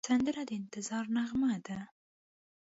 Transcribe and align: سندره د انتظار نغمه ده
سندره 0.07 0.41
د 0.49 0.49
انتظار 0.59 1.05
نغمه 1.15 1.53
ده 1.65 1.79